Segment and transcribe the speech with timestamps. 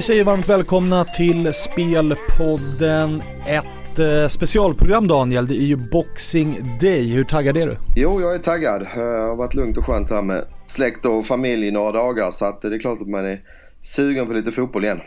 [0.00, 3.22] Vi säger varmt välkomna till Spelpodden.
[3.46, 7.12] Ett eh, specialprogram Daniel, det är ju Boxing Day.
[7.12, 7.76] Hur taggad är du?
[7.96, 8.82] Jo, jag är taggad.
[8.82, 12.30] Eh, det har varit lugnt och skönt här med släkt och familj i några dagar
[12.30, 13.40] så att eh, det är klart att man är
[13.80, 15.00] sugen på lite fotboll igen.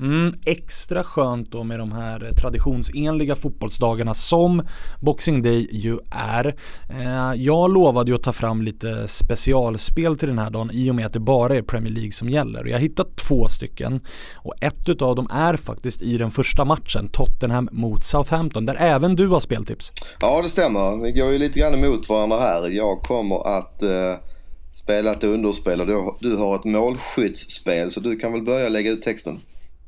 [0.00, 4.62] Mm, extra skönt då med de här eh, traditionsenliga fotbollsdagarna som
[5.00, 6.56] Boxing Day ju är.
[6.90, 10.94] Eh, jag lovade ju att ta fram lite specialspel till den här dagen i och
[10.94, 12.64] med att det bara är Premier League som gäller.
[12.64, 14.00] Jag har hittat två stycken
[14.34, 19.16] och ett utav dem är faktiskt i den första matchen, Tottenham mot Southampton, där även
[19.16, 19.92] du har speltips.
[20.20, 21.02] Ja, det stämmer.
[21.02, 22.68] Vi går ju lite grann emot varandra här.
[22.68, 24.14] Jag kommer att eh,
[24.72, 28.90] spela ett underspel och du, du har ett målskyttsspel så du kan väl börja lägga
[28.90, 29.40] ut texten.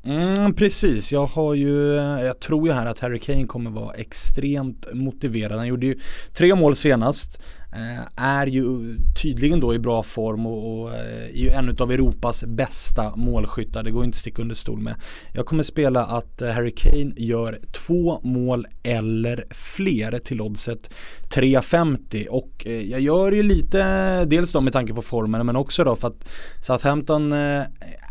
[0.05, 3.93] Mm, precis, jag har ju, eh, jag tror ju här att Harry Kane kommer vara
[3.93, 5.57] extremt motiverad.
[5.57, 5.99] Han gjorde ju
[6.33, 7.39] tre mål senast.
[7.75, 11.91] Eh, är ju tydligen då i bra form och, och eh, är ju en av
[11.91, 13.83] Europas bästa målskyttar.
[13.83, 14.95] Det går inte att sticka under stol med.
[15.33, 20.89] Jag kommer spela att eh, Harry Kane gör två mål eller fler till oddset
[21.35, 25.95] 3.50 och jag gör ju lite, dels då med tanke på formen men också då
[25.95, 26.25] för att
[26.61, 27.33] Southampton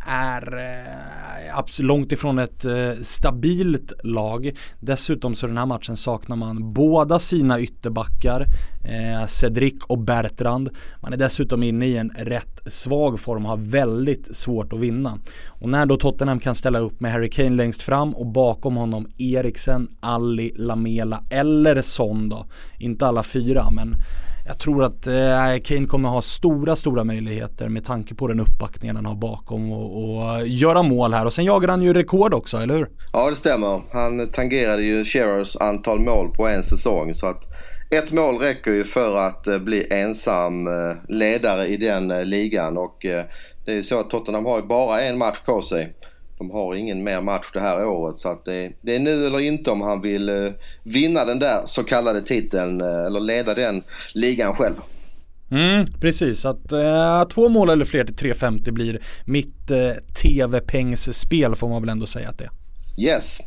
[0.07, 2.65] är långt ifrån ett
[3.03, 4.51] stabilt lag.
[4.81, 8.47] Dessutom så den här matchen saknar man båda sina ytterbackar.
[9.53, 10.71] Cedric och Bertrand.
[11.01, 15.19] Man är dessutom inne i en rätt svag form och har väldigt svårt att vinna.
[15.49, 19.07] Och när då Tottenham kan ställa upp med Harry Kane längst fram och bakom honom
[19.19, 22.47] Eriksen, Ali, Lamela eller Son då.
[22.79, 23.95] Inte alla fyra men
[24.47, 28.97] jag tror att eh, Kane kommer ha stora, stora möjligheter med tanke på den uppbackningen
[28.97, 31.27] han har bakom och, och göra mål här.
[31.27, 32.89] Och sen jagar han ju rekord också, eller hur?
[33.13, 33.83] Ja, det stämmer.
[33.93, 37.52] Han tangerade ju Sherrers antal mål på en säsong så att
[37.93, 42.79] ett mål räcker ju för att eh, bli ensam eh, ledare i den eh, ligan
[42.79, 42.97] och
[43.65, 45.95] det är ju så att Tottenham har ju bara en match på sig.
[46.39, 49.41] De har ingen mer match det här året så att det, det är nu eller
[49.41, 50.53] inte om han vill
[50.83, 53.83] vinna den där så kallade titeln eller leda den
[54.15, 54.75] ligan själv.
[55.53, 59.79] Mm, precis, att eh, två mål eller fler till 3.50 blir mitt eh,
[60.23, 62.51] TV-pengsspel får man väl ändå säga att det är.
[62.99, 63.39] Yes.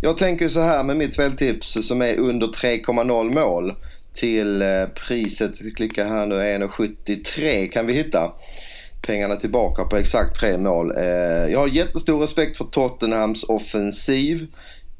[0.00, 3.72] Jag tänker så här med mitt speltips som är under 3,0 mål
[4.14, 8.32] till eh, priset, klicka här nu, 1,73 kan vi hitta.
[9.06, 10.96] Pengarna tillbaka på exakt tre mål.
[10.96, 11.04] Eh,
[11.52, 14.46] jag har jättestor respekt för Tottenhams offensiv.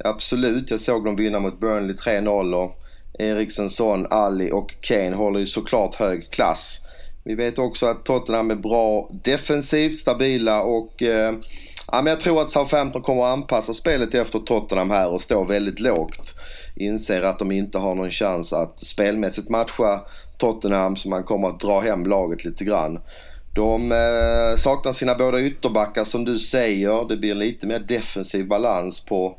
[0.04, 2.80] Absolut, jag såg dem vinna mot Burnley 3-0 och
[3.18, 6.80] Eriksen, Son, Ali och Kane håller ju såklart hög klass.
[7.24, 11.34] Vi vet också att Tottenham är bra defensivt, stabila och eh,
[11.92, 15.44] ja, men jag tror att Southampton kommer att anpassa spelet efter Tottenham här och stå
[15.44, 16.34] väldigt lågt.
[16.76, 20.00] Inser att de inte har någon chans att spelmässigt matcha
[20.38, 23.00] Tottenham så man kommer att dra hem laget lite grann.
[23.54, 27.08] De eh, saknar sina båda ytterbackar som du säger.
[27.08, 29.36] Det blir lite mer defensiv balans på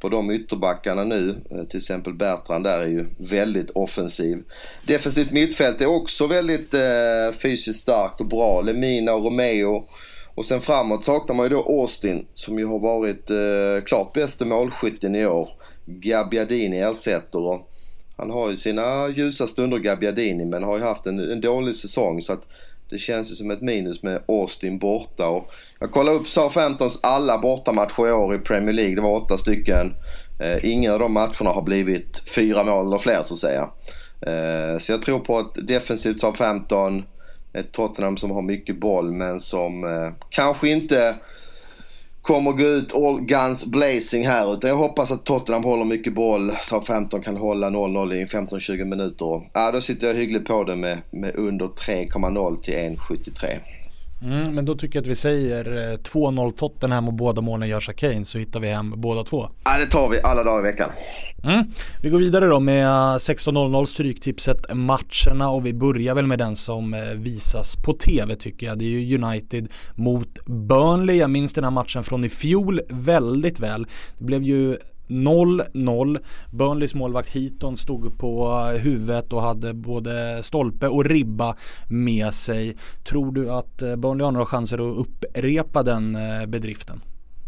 [0.00, 1.34] på de ytterbackarna nu.
[1.50, 4.42] Eh, till exempel Bertrand där är ju väldigt offensiv.
[4.86, 8.62] Defensivt mittfält är också väldigt eh, fysiskt starkt och bra.
[8.62, 9.88] Lemina och Romeo.
[10.36, 14.44] Och sen framåt saknar man ju då Austin som ju har varit eh, klart bästa
[14.44, 15.48] målskytten i år.
[15.86, 17.70] Gabbiadini ersätter och
[18.16, 22.20] han har ju sina ljusa stunder Gabbiadini men har ju haft en, en dålig säsong
[22.20, 22.46] så att
[22.90, 25.28] det känns ju som ett minus med Austin borta.
[25.28, 28.94] Och jag kollade upp Southamptons alla bortamatcher i år i Premier League.
[28.94, 29.94] Det var åtta stycken.
[30.40, 33.70] Eh, ingen av de matcherna har blivit fyra mål eller fler så att säga.
[34.20, 37.04] Eh, så jag tror på ett defensivt Southampton.
[37.56, 41.14] Ett Tottenham som har mycket boll men som eh, kanske inte
[42.22, 44.54] kommer gå ut all guns blazing här.
[44.54, 48.24] Utan jag hoppas att Tottenham håller mycket boll så att 15 kan hålla 0-0 i
[48.24, 49.50] 15-20 minuter.
[49.52, 53.75] Ja, då sitter jag hyggligt på det med, med under 3,0 till 1,73.
[54.22, 55.64] Mm, men då tycker jag att vi säger
[55.96, 59.48] 2-0 eh, Tottenham och båda målen görs av Kane så hittar vi hem båda två.
[59.64, 60.90] Ja det tar vi alla dagar i veckan.
[61.44, 61.64] Mm.
[62.02, 66.94] Vi går vidare då med 16.00 Stryktipset matcherna och vi börjar väl med den som
[66.94, 68.78] eh, visas på TV tycker jag.
[68.78, 71.16] Det är ju United mot Burnley.
[71.16, 73.86] Jag minns den här matchen från i fjol väldigt väl.
[74.18, 74.76] Det blev ju
[75.08, 76.18] 0-0.
[76.50, 81.56] Burnleys målvakt Heaton stod på huvudet och hade både stolpe och ribba
[81.88, 82.76] med sig.
[83.04, 87.00] Tror du att eh, Burnley har några chanser att upprepa den eh, bedriften?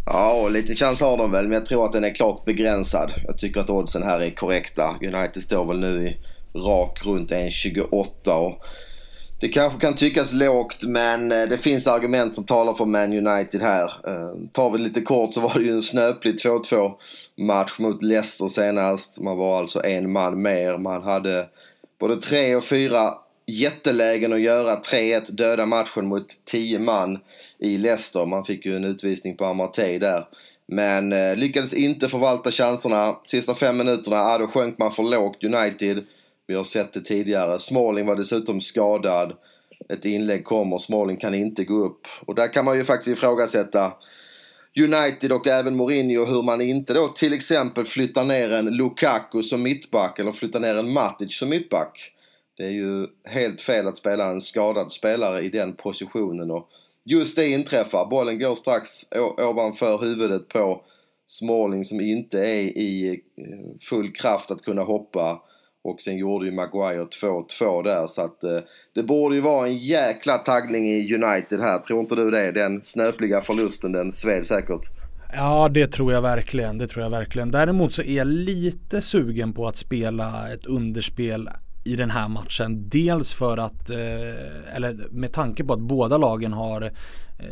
[0.06, 3.12] Ja, och lite chans har de väl, men jag tror att den är klart begränsad.
[3.26, 4.96] Jag tycker att oddsen här är korrekta.
[5.02, 6.16] United står väl nu i
[6.58, 8.64] rak runt 1,28 och
[9.40, 13.62] det kanske kan tyckas lågt men eh, det finns argument som talar för Man United
[13.62, 13.84] här.
[13.84, 16.92] Eh, tar vi lite kort så var det ju en snöplig 2-2
[17.36, 19.20] match mot Leicester senast.
[19.20, 20.78] Man var alltså en man mer.
[20.78, 21.46] Man hade
[21.98, 23.14] både tre och fyra
[23.46, 27.18] jättelägen att göra 3-1 döda matchen mot 10 man
[27.58, 28.26] i Leicester.
[28.26, 30.24] Man fick ju en utvisning på Amartey där.
[30.66, 33.16] Men eh, lyckades inte förvalta chanserna.
[33.26, 36.04] Sista fem minuterna, ja, då sjönk man för lågt United.
[36.48, 37.58] Vi har sett det tidigare.
[37.58, 39.32] Smalling var dessutom skadad.
[39.88, 42.06] Ett inlägg kommer, Smalling kan inte gå upp.
[42.20, 43.92] Och där kan man ju faktiskt ifrågasätta
[44.76, 49.62] United och även Mourinho hur man inte då till exempel flyttar ner en Lukaku som
[49.62, 52.12] mittback eller flyttar ner en Matic som mittback.
[52.56, 56.68] Det är ju helt fel att spela en skadad spelare i den positionen och
[57.04, 58.06] just det inträffar.
[58.10, 58.90] Bollen går strax
[59.38, 60.84] ovanför huvudet på
[61.26, 65.42] Smalling som inte är i eh, full kraft att kunna hoppa.
[65.90, 68.58] Och sen gjorde ju Maguire 2-2 där så att eh,
[68.94, 71.78] det borde ju vara en jäkla taggning i United här.
[71.78, 72.52] Tror inte du det?
[72.52, 74.82] Den snöpliga förlusten den sved säkert.
[75.36, 77.50] Ja det tror jag verkligen, det tror jag verkligen.
[77.50, 81.48] Däremot så är jag lite sugen på att spela ett underspel
[81.84, 82.88] i den här matchen.
[82.88, 86.90] Dels för att, eh, eller med tanke på att båda lagen har eh,
[87.38, 87.46] Eh,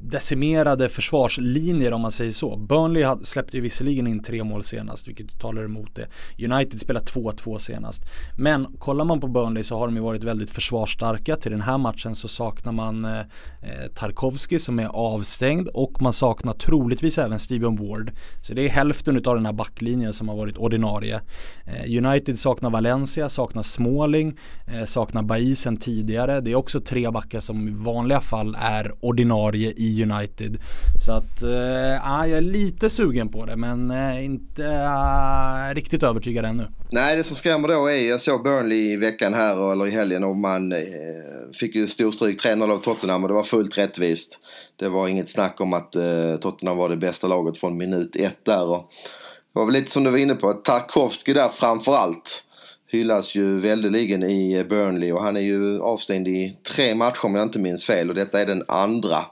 [0.00, 2.56] decimerade försvarslinjer om man säger så.
[2.56, 6.06] Burnley släppte ju visserligen in tre mål senast vilket talar emot det.
[6.44, 8.02] United spelade 2-2 senast.
[8.38, 11.36] Men kollar man på Burnley så har de ju varit väldigt försvarsstarka.
[11.36, 13.24] Till den här matchen så saknar man eh, eh
[13.94, 18.12] Tarkovski som är avstängd och man saknar troligtvis även Steven Ward.
[18.42, 21.20] Så det är hälften av den här backlinjen som har varit ordinarie.
[21.66, 26.40] Eh, United saknar Valencia, saknar Småling, eh, saknar Baisen tidigare.
[26.40, 30.58] Det är också tre backar som i vanliga fall är ordinarie ordinarie i United.
[31.06, 31.42] Så att,
[32.02, 36.66] ja, jag är lite sugen på det men eh, inte äh, riktigt övertygad ännu.
[36.90, 40.24] Nej, det som skrämmer då är, jag såg Burnley i veckan här eller i helgen
[40.24, 40.78] och man eh,
[41.60, 44.38] fick ju storstryk 3-0 av Tottenham och det var fullt rättvist.
[44.76, 45.92] Det var inget snack om att
[46.40, 48.66] Tottenham var det bästa laget från minut ett där.
[48.66, 48.90] Och
[49.52, 52.44] det var väl lite som du var inne på, Tarkovsky där framför allt
[52.88, 57.42] hyllas ju väldeligen i Burnley och han är ju avstängd i tre matcher om jag
[57.42, 59.24] inte minns fel och detta är den andra.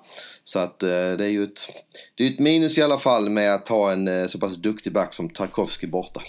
[0.45, 1.69] Så att eh, det är ju ett,
[2.15, 4.93] det är ett minus i alla fall med att ha en eh, så pass duktig
[4.93, 6.23] back som Tarkovsky borta.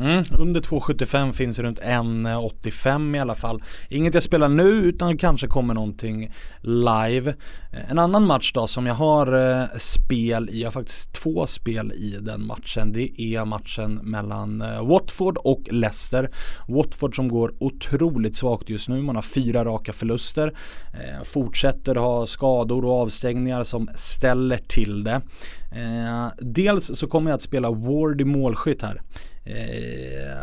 [0.00, 3.62] Mm, under 2,75 finns runt 1,85 i alla fall.
[3.88, 6.30] Inget jag spelar nu utan kanske kommer någonting
[6.60, 7.34] live.
[7.72, 11.46] Eh, en annan match då som jag har eh, spel i, jag har faktiskt två
[11.46, 12.92] spel i den matchen.
[12.92, 16.30] Det är matchen mellan eh, Watford och Leicester.
[16.68, 20.54] Watford som går otroligt svagt just nu, man har fyra raka förluster.
[21.24, 25.20] Fortsätter ha skador och avstängningar som ställer till det.
[26.38, 29.00] dels så kommer jag att spela Ward i målskytt här.
[29.44, 30.36] Eh,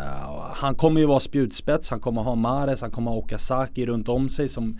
[0.54, 4.30] han kommer ju vara spjutspets, han kommer ha Mares, han kommer ha Okazaki runt om
[4.30, 4.78] sig som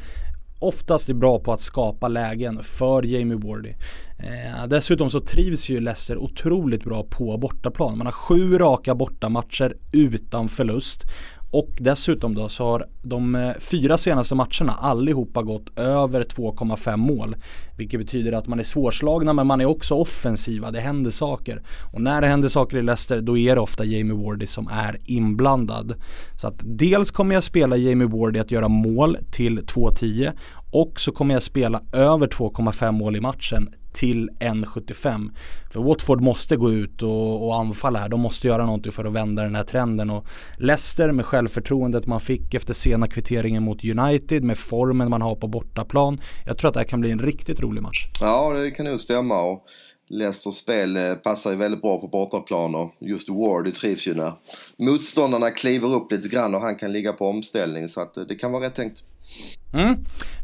[0.60, 3.74] oftast är bra på att skapa lägen för Jamie Wardy.
[4.20, 7.98] Eh, dessutom så trivs ju Leicester otroligt bra på bortaplan.
[7.98, 11.04] Man har sju raka bortamatcher utan förlust.
[11.52, 17.36] Och dessutom då så har de eh, fyra senaste matcherna allihopa gått över 2,5 mål.
[17.78, 21.62] Vilket betyder att man är svårslagna men man är också offensiva, det händer saker.
[21.94, 25.00] Och när det händer saker i Leicester då är det ofta Jamie Wardy som är
[25.06, 25.94] inblandad.
[26.36, 30.32] Så att dels kommer jag spela Jamie Wardy att göra mål till 2,10
[30.72, 33.68] och så kommer jag spela över 2,5 mål i matchen
[33.98, 35.30] till 1,75.
[35.74, 38.10] För Watford måste gå ut och, och anfalla här.
[38.10, 40.10] De måste göra någonting för att vända den här trenden.
[40.10, 40.26] Och
[40.58, 45.48] Leicester med självförtroendet man fick efter sena kvitteringen mot United med formen man har på
[45.48, 46.20] bortaplan.
[46.46, 48.08] Jag tror att det här kan bli en riktigt rolig match.
[48.22, 49.42] Ja, det kan nog stämma.
[49.42, 49.66] Och
[50.10, 54.34] Leicesters spel eh, passar ju väldigt bra på bortaplan och just Ward trivs ju när
[54.78, 58.36] motståndarna kliver upp lite grann och han kan ligga på omställning så att eh, det
[58.36, 59.04] kan vara rätt tänkt.
[59.74, 59.96] Mm.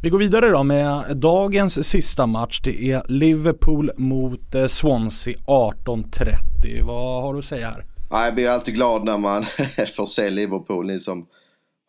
[0.02, 2.62] Vi går vidare då med dagens sista match.
[2.64, 6.84] Det är Liverpool mot eh, Swansea 18.30.
[6.84, 7.86] Vad har du att säga här?
[8.10, 9.44] Jag blir alltid glad när man
[9.96, 10.86] får se Liverpool.
[10.86, 11.28] Ni som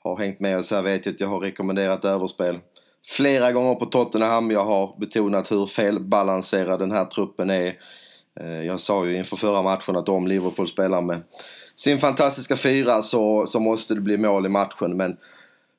[0.04, 2.58] har hängt med oss här vet att jag har rekommenderat överspel
[3.06, 4.50] flera gånger på Tottenham.
[4.50, 7.74] Jag har betonat hur felbalanserad den här truppen är.
[8.40, 11.22] Eh, jag sa ju inför förra matchen att om Liverpool spelar med
[11.76, 14.96] sin fantastiska fyra så, så måste det bli mål i matchen.
[14.96, 15.16] Men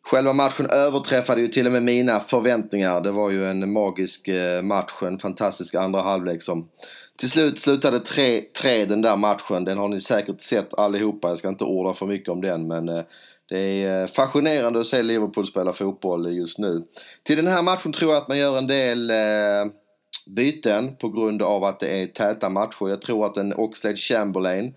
[0.06, 3.02] Själva matchen överträffade ju till och med mina förväntningar.
[3.02, 6.70] Det var ju en magisk eh, match, en fantastisk andra halvlek som
[7.18, 9.66] till slut slutade 3-3 den där matchen.
[9.66, 11.30] Den har ni säkert sett allihopa.
[11.30, 13.02] Jag ska inte orda för mycket om den men eh,
[13.50, 16.84] det är eh, fascinerande att se Liverpool spela fotboll just nu.
[17.24, 19.12] Till den här matchen tror jag att man gör en del
[20.28, 22.90] byten på grund av att det är täta matcher.
[22.90, 24.74] Jag tror att en Oxlade Chamberlain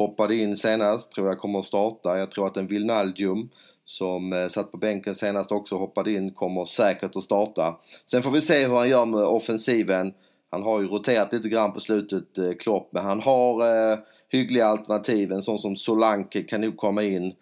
[0.00, 2.18] hoppade in senast, tror jag kommer att starta.
[2.18, 3.50] Jag tror att en Vilnaldium
[3.84, 7.76] som eh, satt på bänken senast också hoppade in, kommer säkert att starta.
[8.06, 10.14] Sen får vi se hur han gör med offensiven.
[10.50, 14.66] Han har ju roterat lite grann på slutet, eh, Klopp, men han har eh, hyggliga
[14.66, 15.32] alternativ.
[15.32, 17.34] En sån som Solanke kan nog komma in.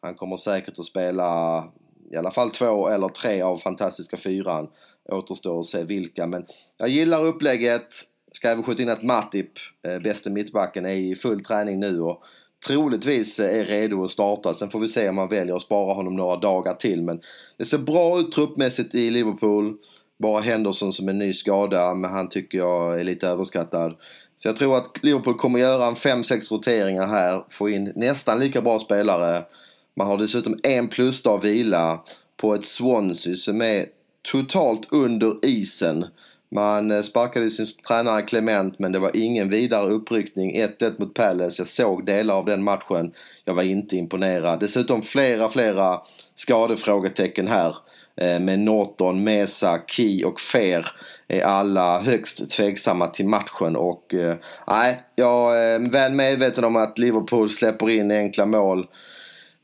[0.00, 1.64] Han kommer säkert att spela
[2.10, 4.68] i alla fall två eller tre av fantastiska fyran.
[5.08, 6.46] Återstår att se vilka men
[6.76, 7.88] jag gillar upplägget.
[8.36, 9.50] Ska även skjuta in att Matip,
[9.86, 12.22] eh, bäste mittbacken, är i full träning nu och
[12.66, 14.54] troligtvis eh, är redo att starta.
[14.54, 17.02] Sen får vi se om man väljer att spara honom några dagar till.
[17.02, 17.20] Men
[17.56, 19.76] det ser bra ut truppmässigt i Liverpool.
[20.18, 23.96] Bara Henderson som en ny skada, men han tycker jag är lite överskattad.
[24.38, 28.62] Så jag tror att Liverpool kommer göra en 5-6 roteringar här, få in nästan lika
[28.62, 29.44] bra spelare.
[29.96, 32.02] Man har dessutom en plusdag vila
[32.36, 33.86] på ett Swansea som är
[34.32, 36.06] totalt under isen.
[36.56, 40.56] Man eh, sparkade sin tränare Clement men det var ingen vidare uppryckning.
[40.56, 41.60] 1-1 mot Palace.
[41.60, 43.12] Jag såg delar av den matchen.
[43.44, 44.60] Jag var inte imponerad.
[44.60, 46.00] Dessutom flera, flera
[46.34, 47.76] skadefrågetecken här.
[48.16, 50.86] Eh, med Norton, Mesa, Key och Fer
[51.28, 54.36] är alla högst tveksamma till matchen och eh,
[54.66, 58.86] nej, jag är väl medveten om att Liverpool släpper in enkla mål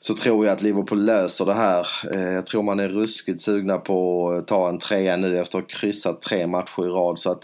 [0.02, 1.86] så tror jag att Liverpool löser det här.
[2.14, 5.64] Eh, jag tror man är ruskigt sugna på att ta en trea nu efter att
[5.64, 7.18] ha kryssat tre matcher i rad.
[7.18, 7.42] Så att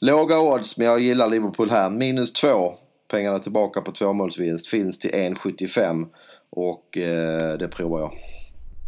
[0.00, 1.90] låga odds, men jag gillar Liverpool här.
[1.90, 2.74] Minus två.
[3.10, 6.06] Pengarna tillbaka på tvåmålsvinst finns till 1,75
[6.50, 8.35] och eh, det provar jag.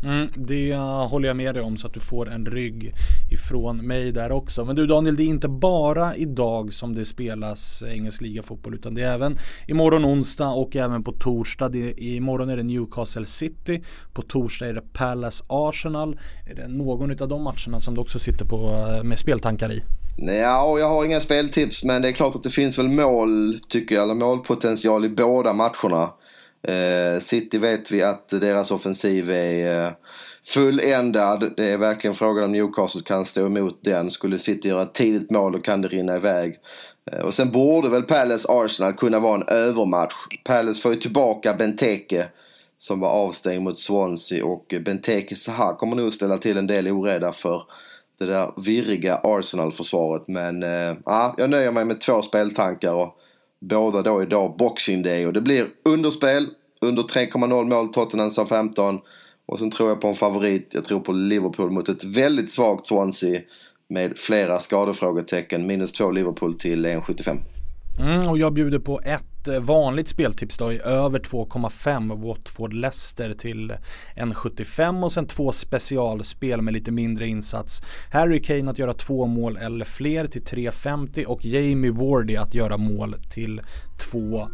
[0.03, 0.75] Mm, det
[1.11, 2.95] håller jag med dig om så att du får en rygg
[3.31, 4.65] ifrån mig där också.
[4.65, 9.03] Men du Daniel, det är inte bara idag som det spelas engelsk ligafotboll utan det
[9.03, 11.69] är även imorgon onsdag och även på torsdag.
[11.69, 16.19] Det, imorgon är det Newcastle City, på torsdag är det Palace Arsenal.
[16.51, 19.83] Är det någon av de matcherna som du också sitter på eh, med speltankar i?
[20.17, 23.95] Ja, jag har inga speltips men det är klart att det finns väl mål, tycker
[23.95, 26.11] jag, eller målpotential i båda matcherna.
[26.63, 29.93] Eh, City vet vi att deras offensiv är eh,
[30.47, 31.53] fulländad.
[31.57, 34.11] Det är verkligen frågan om Newcastle kan stå emot den.
[34.11, 36.55] Skulle City göra ett tidigt mål då kan det rinna iväg.
[37.13, 40.15] Eh, och sen borde väl Palace Arsenal kunna vara en övermatch.
[40.45, 42.27] Palace får ju tillbaka Benteke
[42.79, 47.33] som var avstängd mot Swansea och Benteke Zaha kommer nog ställa till en del oreda
[47.33, 47.63] för
[48.19, 50.29] det där virriga Arsenal-försvaret.
[50.29, 50.97] Men äh,
[51.37, 53.19] jag nöjer mig med två speltankar och
[53.61, 56.47] Båda då idag Boxing Day och det blir underspel.
[56.81, 59.01] Under 3,0 mål Tottenham sa 15.
[59.47, 60.73] Och sen tror jag på en favorit.
[60.75, 63.41] Jag tror på Liverpool mot ett väldigt svagt Swansea.
[63.89, 65.67] Med flera skadefrågetecken.
[65.67, 67.39] Minus 2 Liverpool till 1,75.
[68.01, 73.33] Mm, och jag bjuder på ett Eh, vanligt speltips då i över 2,5 Watford Leicester
[73.33, 73.73] till
[74.17, 77.83] 1,75 och sen två specialspel med lite mindre insats.
[78.13, 82.77] Harry Kane att göra två mål eller fler till 3,50 och Jamie Wardy att göra
[82.77, 83.61] mål till
[84.13, 84.49] 2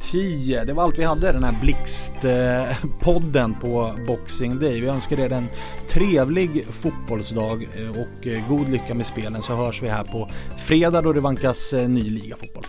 [0.00, 0.64] 10.
[0.64, 4.80] Det var allt vi hade den här Blixtpodden på Boxing Day.
[4.80, 5.46] Vi önskar er en
[5.88, 11.02] trevlig fotbollsdag eh, och eh, god lycka med spelen så hörs vi här på fredag
[11.02, 12.64] då det vankas ny ligafotboll.